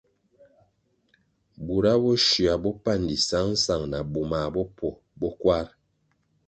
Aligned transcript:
Bura 1.65 1.93
bo 2.01 2.11
shywua 2.25 2.53
bopandi 2.63 3.15
sangsang 3.27 3.83
na 3.91 3.99
bumah 4.11 4.47
bopwo 4.53 4.87
bo 5.19 5.29
kwar. 5.39 5.67